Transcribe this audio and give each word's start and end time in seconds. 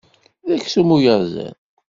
D 0.47 0.49
aksum 0.55 0.89
uyaziḍ. 0.95 1.55